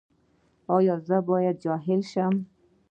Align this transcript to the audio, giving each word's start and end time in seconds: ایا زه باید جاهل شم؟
ایا 0.75 0.95
زه 1.07 1.17
باید 1.29 1.55
جاهل 1.63 2.01
شم؟ 2.11 2.33